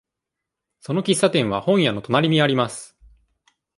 [0.79, 2.97] その喫茶店は本屋の隣にあります。